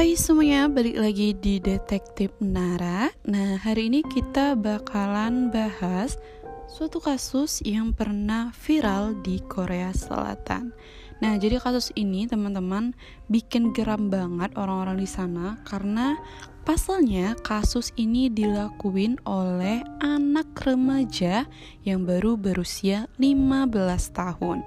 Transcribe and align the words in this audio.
Hai 0.00 0.16
semuanya, 0.16 0.64
balik 0.64 0.96
lagi 0.96 1.36
di 1.36 1.60
Detektif 1.60 2.32
Nara. 2.40 3.12
Nah, 3.28 3.60
hari 3.60 3.92
ini 3.92 4.00
kita 4.00 4.56
bakalan 4.56 5.52
bahas 5.52 6.16
suatu 6.72 7.04
kasus 7.04 7.60
yang 7.68 7.92
pernah 7.92 8.48
viral 8.56 9.20
di 9.20 9.44
Korea 9.44 9.92
Selatan. 9.92 10.72
Nah, 11.20 11.36
jadi 11.36 11.60
kasus 11.60 11.92
ini 12.00 12.24
teman-teman 12.24 12.96
bikin 13.28 13.76
geram 13.76 14.08
banget 14.08 14.56
orang-orang 14.56 14.96
di 14.96 15.04
sana 15.04 15.60
karena 15.68 16.16
pasalnya 16.64 17.36
kasus 17.44 17.92
ini 18.00 18.32
dilakuin 18.32 19.20
oleh 19.28 19.84
anak 20.00 20.48
remaja 20.64 21.44
yang 21.84 22.08
baru 22.08 22.40
berusia 22.40 23.04
15 23.20 24.16
tahun. 24.16 24.64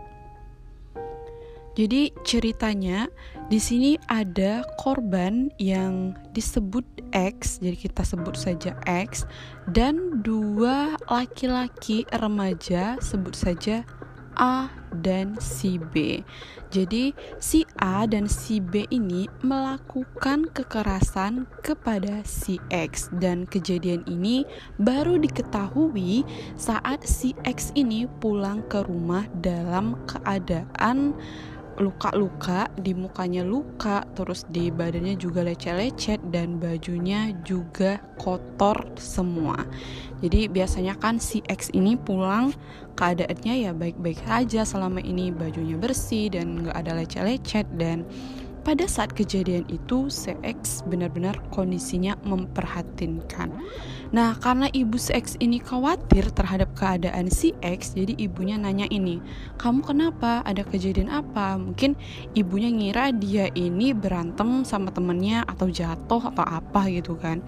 Jadi 1.73 2.13
ceritanya 2.22 3.09
di 3.53 3.62
sini 3.62 4.02
ada 4.09 4.66
korban 4.81 5.53
yang 5.61 6.17
disebut 6.34 6.81
X, 7.13 7.61
jadi 7.61 7.77
kita 7.77 8.02
sebut 8.02 8.34
saja 8.34 8.73
X 8.89 9.30
dan 9.70 10.25
dua 10.25 10.98
laki-laki 11.05 12.02
remaja 12.17 12.97
sebut 12.97 13.38
saja 13.38 13.85
A 14.41 14.73
dan 15.05 15.38
si 15.38 15.77
B. 15.77 16.25
Jadi 16.73 17.13
si 17.38 17.61
A 17.77 18.09
dan 18.09 18.25
si 18.25 18.58
B 18.58 18.89
ini 18.89 19.30
melakukan 19.45 20.49
kekerasan 20.49 21.45
kepada 21.61 22.25
si 22.25 22.58
X 22.73 23.13
dan 23.22 23.45
kejadian 23.45 24.02
ini 24.09 24.49
baru 24.81 25.22
diketahui 25.22 26.25
saat 26.58 27.05
si 27.05 27.38
X 27.45 27.70
ini 27.77 28.09
pulang 28.17 28.66
ke 28.66 28.81
rumah 28.81 29.30
dalam 29.45 29.94
keadaan 30.09 31.13
luka-luka 31.80 32.70
di 32.77 32.94
mukanya 32.94 33.41
luka 33.41 34.06
terus 34.14 34.45
di 34.50 34.70
badannya 34.70 35.17
juga 35.17 35.42
lecet-lecet 35.42 36.22
dan 36.30 36.61
bajunya 36.61 37.34
juga 37.42 38.02
kotor 38.22 38.94
semua. 39.00 39.58
Jadi 40.22 40.47
biasanya 40.47 40.95
kan 41.00 41.17
si 41.17 41.42
X 41.50 41.73
ini 41.73 41.97
pulang 42.00 42.53
keadaannya 42.94 43.70
ya 43.70 43.72
baik-baik 43.73 44.22
saja 44.23 44.62
selama 44.64 45.02
ini 45.02 45.34
bajunya 45.34 45.75
bersih 45.75 46.30
dan 46.30 46.62
nggak 46.62 46.78
ada 46.78 46.92
lecet-lecet 46.95 47.66
dan 47.75 48.06
pada 48.64 48.88
saat 48.88 49.11
kejadian 49.11 49.67
itu 49.67 50.08
CX 50.08 50.88
benar-benar 50.88 51.36
kondisinya 51.52 52.16
memperhatinkan. 52.23 53.52
Nah, 54.14 54.38
karena 54.38 54.69
ibu 54.69 54.94
CX 54.94 55.42
ini 55.42 55.58
khawatir 55.58 56.30
terhadap 56.38 56.78
keadaan 56.78 57.34
si 57.34 57.50
X, 57.66 57.97
jadi 57.97 58.14
ibunya 58.22 58.61
nanya 58.61 58.86
ini, 58.94 59.17
"Kamu 59.58 59.81
kenapa? 59.81 60.45
Ada 60.45 60.61
kejadian 60.61 61.09
apa?" 61.09 61.58
Mungkin 61.58 61.97
ibunya 62.38 62.69
ngira 62.69 63.09
dia 63.09 63.50
ini 63.58 63.89
berantem 63.89 64.61
sama 64.69 64.94
temennya 64.94 65.41
atau 65.50 65.66
jatuh 65.66 66.30
atau 66.30 66.45
apa 66.45 66.94
gitu 66.94 67.17
kan. 67.17 67.41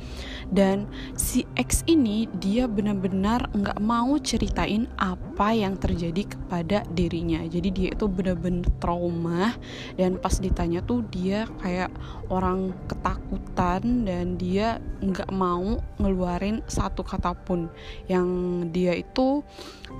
Dan 0.49 0.89
si 1.13 1.45
X 1.53 1.85
ini 1.85 2.25
dia 2.41 2.65
benar-benar 2.65 3.45
nggak 3.53 3.77
mau 3.85 4.17
ceritain 4.17 4.89
apa 4.97 5.53
yang 5.53 5.77
terjadi 5.77 6.33
kepada 6.33 6.81
dirinya. 6.97 7.45
Jadi 7.45 7.69
dia 7.69 7.89
itu 7.93 8.09
benar-benar 8.09 8.65
trauma 8.81 9.53
dan 10.01 10.17
pas 10.17 10.33
ditanya 10.41 10.81
tuh 10.81 11.04
dia 11.11 11.49
kayak 11.61 11.89
orang 12.29 12.73
ketakutan 12.89 14.07
dan 14.07 14.37
dia 14.37 14.81
nggak 15.01 15.29
mau 15.29 15.81
ngeluarin 16.01 16.61
satu 16.65 17.05
kata 17.05 17.33
pun. 17.45 17.69
Yang 18.09 18.29
dia 18.73 18.93
itu 18.97 19.45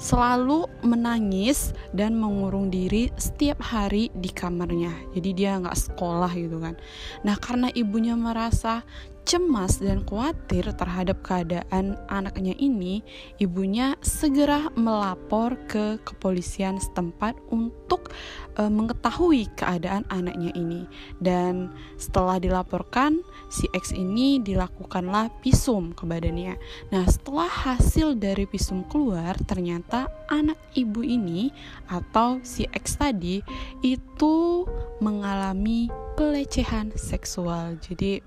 selalu 0.02 0.68
menangis 0.84 1.72
dan 1.96 2.18
mengurung 2.18 2.68
diri 2.74 3.10
setiap 3.16 3.62
hari 3.62 4.10
di 4.16 4.30
kamarnya. 4.30 4.92
Jadi 5.14 5.30
dia 5.34 5.58
nggak 5.62 5.78
sekolah 5.78 6.32
gitu 6.34 6.58
kan. 6.60 6.76
Nah 7.24 7.36
karena 7.38 7.70
ibunya 7.72 8.18
merasa 8.18 8.84
cemas 9.26 9.82
dan 9.82 10.06
khawatir 10.06 10.70
terhadap 10.78 11.26
keadaan 11.26 11.98
anaknya 12.08 12.54
ini, 12.62 13.02
ibunya 13.42 13.98
segera 14.06 14.70
melapor 14.78 15.58
ke 15.66 15.98
kepolisian 16.06 16.78
setempat 16.78 17.34
untuk 17.50 18.14
e, 18.56 18.62
mengetahui 18.70 19.50
keadaan 19.58 20.06
anaknya 20.14 20.54
ini. 20.54 20.86
Dan 21.18 21.74
setelah 21.98 22.38
dilaporkan, 22.38 23.26
si 23.50 23.66
X 23.74 23.92
ini 23.92 24.38
dilakukanlah 24.40 25.34
visum 25.42 25.92
ke 25.98 26.06
badannya. 26.06 26.56
Nah, 26.94 27.04
setelah 27.10 27.50
hasil 27.50 28.22
dari 28.22 28.46
visum 28.46 28.86
keluar, 28.88 29.34
ternyata 29.50 30.08
anak 30.30 30.62
ibu 30.78 31.02
ini 31.02 31.50
atau 31.90 32.38
si 32.46 32.70
X 32.70 33.02
tadi 33.02 33.42
itu 33.82 34.64
mengalami 35.02 35.90
pelecehan 36.16 36.96
seksual. 36.96 37.76
Jadi 37.84 38.24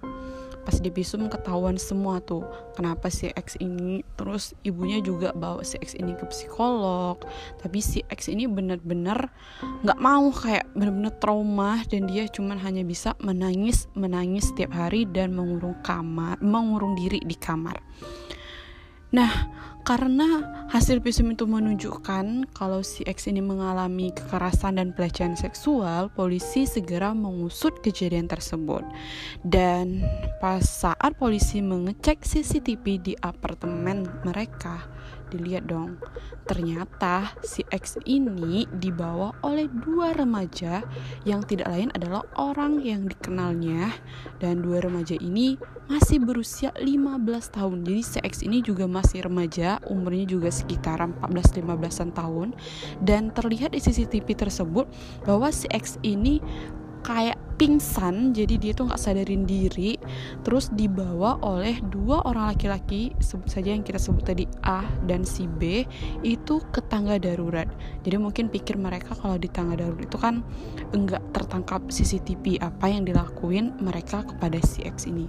pas 0.68 0.84
di 0.84 0.92
visum 0.92 1.32
ketahuan 1.32 1.80
semua 1.80 2.20
tuh 2.20 2.44
kenapa 2.76 3.08
si 3.08 3.32
X 3.32 3.56
ini 3.56 4.04
terus 4.20 4.52
ibunya 4.68 5.00
juga 5.00 5.32
bawa 5.32 5.64
si 5.64 5.80
X 5.80 5.96
ini 5.96 6.12
ke 6.12 6.28
psikolog 6.28 7.16
tapi 7.56 7.80
si 7.80 8.04
X 8.12 8.28
ini 8.28 8.44
bener-bener 8.44 9.32
nggak 9.80 9.96
mau 9.96 10.28
kayak 10.28 10.68
bener-bener 10.76 11.16
trauma 11.24 11.80
dan 11.88 12.04
dia 12.04 12.28
cuman 12.28 12.60
hanya 12.60 12.84
bisa 12.84 13.16
menangis 13.24 13.88
menangis 13.96 14.52
setiap 14.52 14.76
hari 14.76 15.08
dan 15.08 15.32
mengurung 15.32 15.72
kamar 15.80 16.36
mengurung 16.44 17.00
diri 17.00 17.24
di 17.24 17.32
kamar. 17.32 17.80
Nah, 19.08 19.32
karena 19.88 20.44
hasil 20.68 21.00
visum 21.00 21.32
itu 21.32 21.48
menunjukkan 21.48 22.52
kalau 22.52 22.84
si 22.84 23.08
X 23.08 23.24
ini 23.24 23.40
mengalami 23.40 24.12
kekerasan 24.12 24.76
dan 24.76 24.92
pelecehan 24.92 25.32
seksual, 25.32 26.12
polisi 26.12 26.68
segera 26.68 27.16
mengusut 27.16 27.80
kejadian 27.80 28.28
tersebut. 28.28 28.84
Dan 29.40 30.04
pas 30.44 30.60
saat 30.60 31.16
polisi 31.16 31.64
mengecek 31.64 32.20
CCTV 32.20 32.84
di 33.00 33.14
apartemen 33.16 34.04
mereka, 34.28 34.84
dilihat 35.32 35.72
dong 35.72 35.96
ternyata 36.48 37.36
si 37.44 37.60
X 37.68 38.00
ini 38.08 38.64
dibawa 38.80 39.36
oleh 39.44 39.68
dua 39.68 40.16
remaja. 40.16 40.80
Yang 41.28 41.54
tidak 41.54 41.68
lain 41.68 41.92
adalah 41.92 42.24
orang 42.40 42.80
yang 42.80 43.04
dikenalnya. 43.04 43.92
Dan 44.40 44.64
dua 44.64 44.80
remaja 44.80 45.14
ini 45.20 45.60
masih 45.92 46.24
berusia 46.24 46.72
15 46.80 47.54
tahun. 47.54 47.84
Jadi 47.84 48.02
si 48.02 48.18
X 48.24 48.40
ini 48.42 48.64
juga 48.64 48.88
masih 48.88 49.28
remaja 49.28 49.77
umurnya 49.86 50.26
juga 50.26 50.50
sekitar 50.50 50.98
14-15an 51.22 52.10
tahun. 52.16 52.48
Dan 52.98 53.30
terlihat 53.30 53.76
di 53.76 53.80
CCTV 53.80 54.34
tersebut 54.34 54.90
bahwa 55.22 55.48
si 55.54 55.70
X 55.70 56.02
ini 56.02 56.42
kayak 57.06 57.38
pingsan 57.58 58.30
jadi 58.32 58.54
dia 58.56 58.72
tuh 58.72 58.86
nggak 58.86 59.02
sadarin 59.02 59.42
diri 59.42 59.98
terus 60.46 60.70
dibawa 60.70 61.42
oleh 61.42 61.82
dua 61.90 62.22
orang 62.24 62.54
laki-laki 62.54 63.12
sebut 63.18 63.50
saja 63.50 63.74
yang 63.74 63.82
kita 63.82 63.98
sebut 63.98 64.22
tadi 64.22 64.44
A 64.62 64.86
dan 65.10 65.26
si 65.26 65.50
B 65.50 65.82
itu 66.22 66.62
ke 66.70 66.80
tangga 66.86 67.18
darurat 67.18 67.66
jadi 68.06 68.16
mungkin 68.16 68.46
pikir 68.48 68.78
mereka 68.78 69.18
kalau 69.18 69.36
di 69.36 69.50
tangga 69.50 69.74
darurat 69.74 70.06
itu 70.06 70.16
kan 70.16 70.46
enggak 70.94 71.20
tertangkap 71.34 71.82
CCTV 71.90 72.62
apa 72.62 72.86
yang 72.86 73.02
dilakuin 73.02 73.74
mereka 73.82 74.22
kepada 74.22 74.62
si 74.62 74.86
X 74.86 75.10
ini 75.10 75.26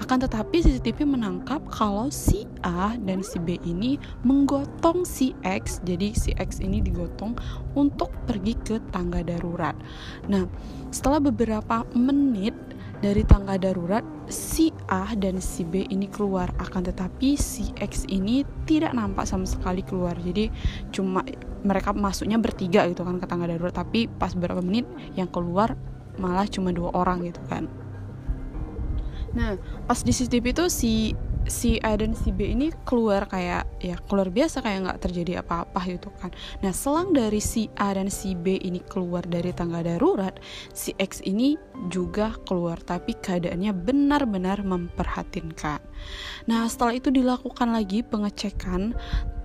akan 0.00 0.24
tetapi 0.24 0.64
CCTV 0.64 1.04
menangkap 1.04 1.60
kalau 1.68 2.08
si 2.08 2.48
A 2.64 2.96
dan 3.04 3.20
si 3.20 3.36
B 3.36 3.60
ini 3.68 4.00
menggotong 4.24 5.04
si 5.04 5.36
X. 5.44 5.84
Jadi 5.84 6.16
si 6.16 6.32
X 6.32 6.64
ini 6.64 6.80
digotong 6.80 7.36
untuk 7.76 8.08
pergi 8.24 8.56
ke 8.56 8.80
tangga 8.88 9.20
darurat. 9.20 9.76
Nah, 10.24 10.48
setelah 10.88 11.20
beberapa 11.20 11.59
menit 11.94 12.52
dari 13.00 13.24
tangga 13.24 13.56
darurat 13.56 14.04
si 14.28 14.68
A 14.92 15.16
dan 15.16 15.40
si 15.40 15.64
B 15.64 15.88
ini 15.88 16.06
keluar. 16.06 16.52
Akan 16.60 16.84
tetapi 16.84 17.34
si 17.34 17.72
X 17.80 18.04
ini 18.12 18.44
tidak 18.68 18.92
nampak 18.92 19.24
sama 19.24 19.48
sekali 19.48 19.80
keluar. 19.80 20.14
Jadi 20.20 20.52
cuma 20.92 21.24
mereka 21.64 21.96
masuknya 21.96 22.36
bertiga 22.36 22.84
gitu 22.88 23.04
kan 23.04 23.16
ke 23.16 23.26
tangga 23.26 23.48
darurat. 23.48 23.72
Tapi 23.72 24.06
pas 24.06 24.36
beberapa 24.36 24.60
menit 24.60 24.84
yang 25.16 25.28
keluar 25.32 25.74
malah 26.20 26.44
cuma 26.44 26.70
dua 26.70 26.92
orang 26.92 27.24
gitu 27.24 27.40
kan. 27.48 27.64
Nah, 29.32 29.56
pas 29.86 30.02
di 30.02 30.10
CCTV 30.10 30.46
itu 30.52 30.64
si 30.68 30.92
si 31.50 31.82
A 31.82 31.98
dan 31.98 32.14
si 32.14 32.30
B 32.30 32.54
ini 32.54 32.70
keluar 32.86 33.26
kayak 33.26 33.66
ya 33.82 33.98
keluar 34.06 34.30
biasa 34.30 34.62
kayak 34.62 34.86
nggak 34.86 35.00
terjadi 35.02 35.42
apa-apa 35.42 35.82
gitu 35.90 36.08
kan. 36.22 36.30
Nah 36.62 36.70
selang 36.70 37.10
dari 37.10 37.42
si 37.42 37.66
A 37.74 37.92
dan 37.98 38.06
si 38.06 38.38
B 38.38 38.62
ini 38.62 38.78
keluar 38.86 39.26
dari 39.26 39.50
tangga 39.50 39.82
darurat, 39.82 40.38
si 40.70 40.94
X 40.96 41.20
ini 41.26 41.58
juga 41.90 42.38
keluar 42.46 42.78
tapi 42.78 43.18
keadaannya 43.18 43.74
benar-benar 43.74 44.62
memperhatinkan. 44.62 45.82
Nah 46.46 46.70
setelah 46.70 46.94
itu 46.94 47.10
dilakukan 47.10 47.74
lagi 47.74 48.06
pengecekan 48.06 48.94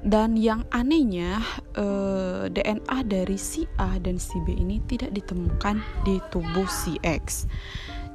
dan 0.06 0.38
yang 0.38 0.62
anehnya 0.69 1.42
eh, 1.74 2.46
DNA 2.54 2.98
dari 3.10 3.42
si 3.42 3.66
A 3.81 3.98
dan 3.98 4.22
si 4.22 4.38
B 4.46 4.54
ini 4.54 4.78
tidak 4.86 5.10
ditemukan 5.18 5.81
di 6.06 6.22
tubuh 6.30 6.69
si 6.69 7.02
X. 7.02 7.50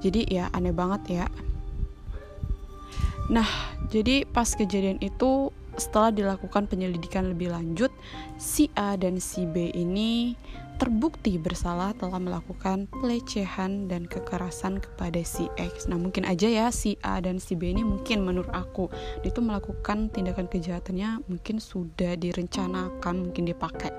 Jadi 0.00 0.31
ya 0.32 0.48
aneh 0.56 0.72
banget 0.72 1.02
ya 1.10 1.26
Nah, 3.30 3.46
jadi 3.94 4.26
pas 4.26 4.50
kejadian 4.58 4.98
itu 4.98 5.54
setelah 5.78 6.10
dilakukan 6.10 6.66
penyelidikan 6.66 7.30
lebih 7.30 7.54
lanjut, 7.54 7.94
si 8.36 8.68
A 8.74 8.98
dan 8.98 9.22
si 9.22 9.46
B 9.46 9.70
ini 9.70 10.34
terbukti 10.80 11.36
bersalah 11.36 11.92
telah 11.92 12.16
melakukan 12.16 12.88
pelecehan 12.88 13.84
dan 13.84 14.08
kekerasan 14.08 14.80
kepada 14.80 15.20
si 15.20 15.44
X. 15.60 15.92
Nah 15.92 16.00
mungkin 16.00 16.24
aja 16.24 16.48
ya 16.48 16.66
si 16.72 16.96
A 17.04 17.20
dan 17.20 17.36
si 17.36 17.52
B 17.52 17.68
ini 17.68 17.84
mungkin 17.84 18.24
menurut 18.24 18.48
aku 18.56 18.88
itu 19.20 19.44
melakukan 19.44 20.08
tindakan 20.08 20.48
kejahatannya 20.48 21.20
mungkin 21.28 21.60
sudah 21.60 22.16
direncanakan 22.16 23.28
mungkin 23.28 23.44
dipakai 23.52 23.92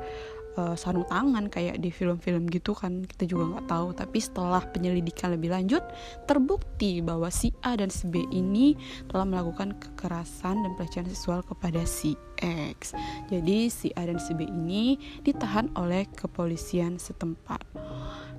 uh, 0.57 0.75
sarung 0.75 1.07
tangan 1.07 1.47
kayak 1.47 1.79
di 1.79 1.93
film-film 1.93 2.47
gitu 2.51 2.75
kan 2.75 3.03
kita 3.05 3.27
juga 3.29 3.55
nggak 3.55 3.67
tahu. 3.69 3.87
Tapi 3.95 4.17
setelah 4.19 4.63
penyelidikan 4.71 5.35
lebih 5.35 5.53
lanjut 5.53 5.83
terbukti 6.25 6.99
bahwa 6.99 7.31
si 7.31 7.53
A 7.63 7.77
dan 7.77 7.91
si 7.91 8.07
B 8.09 8.25
ini 8.31 8.75
telah 9.07 9.23
melakukan 9.27 9.77
kekerasan 9.79 10.63
dan 10.63 10.71
pelecehan 10.75 11.07
seksual 11.07 11.45
kepada 11.45 11.83
si 11.87 12.17
X. 12.41 12.97
Jadi 13.29 13.69
si 13.69 13.93
A 13.95 14.07
dan 14.07 14.17
si 14.17 14.33
B 14.33 14.49
ini 14.49 14.97
ditahan 15.21 15.71
oleh 15.77 16.09
kepolisian 16.11 16.97
setempat. 16.97 17.61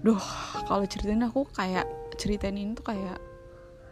Duh 0.02 0.20
kalau 0.66 0.82
ceritain 0.84 1.22
aku 1.22 1.46
kayak 1.54 1.86
ceritain 2.18 2.58
ini 2.58 2.74
tuh 2.74 2.90
kayak 2.90 3.31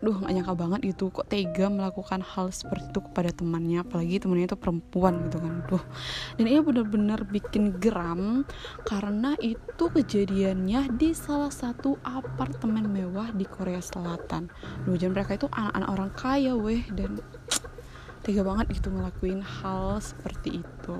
duh 0.00 0.16
gak 0.16 0.32
nyangka 0.32 0.56
banget 0.56 0.80
gitu 0.96 1.12
kok 1.12 1.28
tega 1.28 1.68
melakukan 1.68 2.24
hal 2.24 2.48
seperti 2.48 2.88
itu 2.88 3.00
kepada 3.04 3.30
temannya 3.36 3.84
apalagi 3.84 4.16
temannya 4.16 4.48
itu 4.48 4.56
perempuan 4.56 5.28
gitu 5.28 5.38
kan. 5.44 5.54
Duh. 5.68 5.84
Dan 6.40 6.44
ini 6.48 6.60
benar-benar 6.64 7.28
bikin 7.28 7.76
geram 7.76 8.48
karena 8.88 9.36
itu 9.44 9.84
kejadiannya 9.92 10.96
di 10.96 11.12
salah 11.12 11.52
satu 11.52 12.00
apartemen 12.00 12.88
mewah 12.88 13.28
di 13.36 13.44
Korea 13.44 13.84
Selatan. 13.84 14.48
Duh 14.88 14.96
dan 14.96 15.12
mereka 15.12 15.36
itu 15.36 15.46
anak-anak 15.52 15.88
orang 15.92 16.10
kaya 16.16 16.52
weh. 16.56 16.82
Dan 16.96 17.20
tega 18.24 18.40
banget 18.40 18.80
gitu 18.80 18.88
ngelakuin 18.88 19.44
hal 19.44 20.00
seperti 20.00 20.64
itu. 20.64 20.98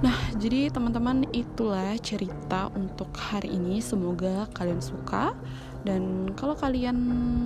Nah, 0.00 0.16
jadi 0.40 0.72
teman-teman 0.72 1.28
itulah 1.36 1.92
cerita 2.00 2.72
untuk 2.72 3.12
hari 3.12 3.52
ini. 3.52 3.84
Semoga 3.84 4.48
kalian 4.56 4.80
suka. 4.80 5.36
Dan 5.84 6.32
kalau 6.32 6.56
kalian 6.56 6.96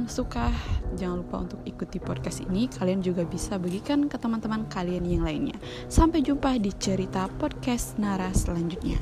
suka, 0.07 0.55
jangan 0.95 1.27
lupa 1.27 1.43
untuk 1.43 1.61
ikuti 1.67 1.99
podcast 1.99 2.47
ini. 2.47 2.71
Kalian 2.71 3.03
juga 3.03 3.27
bisa 3.27 3.59
bagikan 3.59 4.07
ke 4.07 4.15
teman-teman 4.15 4.71
kalian 4.71 5.03
yang 5.03 5.27
lainnya. 5.27 5.59
Sampai 5.91 6.23
jumpa 6.23 6.55
di 6.63 6.71
cerita 6.79 7.27
podcast 7.27 7.99
Nara 7.99 8.31
selanjutnya. 8.31 8.97